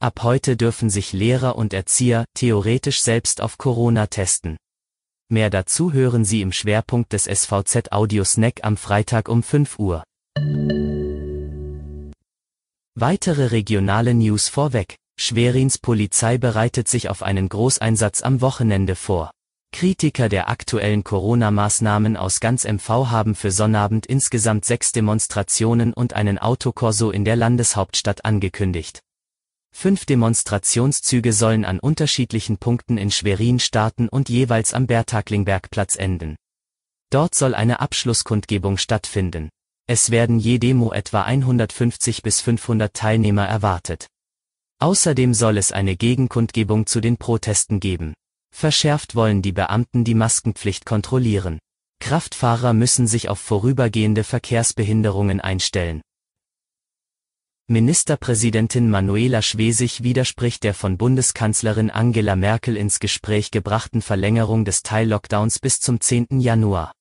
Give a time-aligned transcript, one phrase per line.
[0.00, 4.56] Ab heute dürfen sich Lehrer und Erzieher theoretisch selbst auf Corona testen.
[5.28, 10.04] Mehr dazu hören Sie im Schwerpunkt des SVZ Audio Snack am Freitag um 5 Uhr.
[12.94, 14.94] Weitere regionale News vorweg.
[15.18, 19.32] Schwerins Polizei bereitet sich auf einen Großeinsatz am Wochenende vor.
[19.72, 26.38] Kritiker der aktuellen Corona-Maßnahmen aus ganz MV haben für Sonnabend insgesamt sechs Demonstrationen und einen
[26.38, 29.00] Autokorso in der Landeshauptstadt angekündigt.
[29.80, 36.34] Fünf Demonstrationszüge sollen an unterschiedlichen Punkten in Schwerin starten und jeweils am Bertaklingbergplatz enden.
[37.10, 39.50] Dort soll eine Abschlusskundgebung stattfinden.
[39.86, 44.08] Es werden je Demo etwa 150 bis 500 Teilnehmer erwartet.
[44.80, 48.14] Außerdem soll es eine Gegenkundgebung zu den Protesten geben.
[48.52, 51.60] Verschärft wollen die Beamten die Maskenpflicht kontrollieren.
[52.00, 56.02] Kraftfahrer müssen sich auf vorübergehende Verkehrsbehinderungen einstellen.
[57.70, 65.58] Ministerpräsidentin Manuela Schwesig widerspricht der von Bundeskanzlerin Angela Merkel ins Gespräch gebrachten Verlängerung des Teillockdowns
[65.58, 66.40] bis zum 10.
[66.40, 66.94] Januar.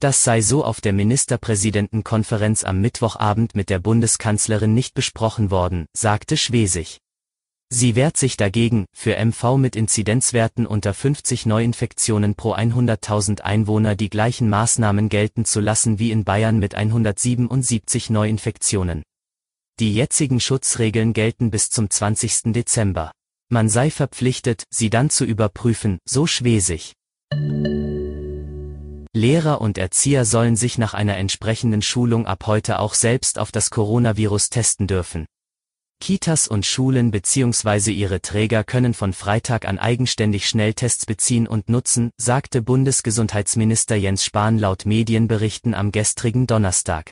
[0.00, 6.36] Das sei so auf der Ministerpräsidentenkonferenz am Mittwochabend mit der Bundeskanzlerin nicht besprochen worden, sagte
[6.36, 6.98] Schwesig.
[7.68, 14.10] Sie wehrt sich dagegen, für MV mit Inzidenzwerten unter 50 Neuinfektionen pro 100.000 Einwohner die
[14.10, 19.04] gleichen Maßnahmen gelten zu lassen wie in Bayern mit 177 Neuinfektionen.
[19.82, 22.52] Die jetzigen Schutzregeln gelten bis zum 20.
[22.52, 23.10] Dezember.
[23.48, 26.92] Man sei verpflichtet, sie dann zu überprüfen, so Schwesig.
[29.12, 33.70] Lehrer und Erzieher sollen sich nach einer entsprechenden Schulung ab heute auch selbst auf das
[33.70, 35.26] Coronavirus testen dürfen.
[36.00, 37.90] Kitas und Schulen bzw.
[37.90, 44.60] ihre Träger können von Freitag an eigenständig Schnelltests beziehen und nutzen, sagte Bundesgesundheitsminister Jens Spahn
[44.60, 47.10] laut Medienberichten am gestrigen Donnerstag.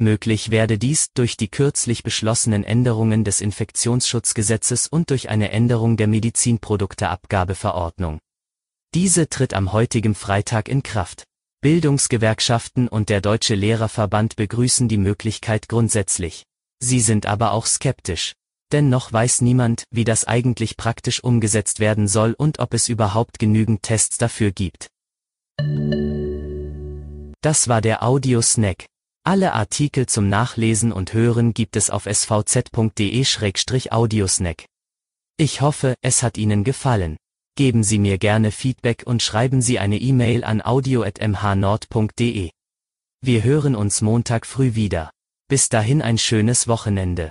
[0.00, 6.06] Möglich werde dies durch die kürzlich beschlossenen Änderungen des Infektionsschutzgesetzes und durch eine Änderung der
[6.06, 8.20] Medizinprodukteabgabeverordnung.
[8.94, 11.24] Diese tritt am heutigen Freitag in Kraft.
[11.62, 16.44] Bildungsgewerkschaften und der Deutsche Lehrerverband begrüßen die Möglichkeit grundsätzlich.
[16.80, 18.34] Sie sind aber auch skeptisch.
[18.70, 23.40] Denn noch weiß niemand, wie das eigentlich praktisch umgesetzt werden soll und ob es überhaupt
[23.40, 24.86] genügend Tests dafür gibt.
[27.40, 28.86] Das war der Audio-Snack.
[29.28, 34.64] Alle Artikel zum Nachlesen und Hören gibt es auf svz.de-audiosnack.
[35.36, 37.18] Ich hoffe, es hat Ihnen gefallen.
[37.54, 42.48] Geben Sie mir gerne Feedback und schreiben Sie eine E-Mail an audio.mhnord.de.
[43.20, 45.10] Wir hören uns Montag früh wieder.
[45.46, 47.30] Bis dahin ein schönes Wochenende.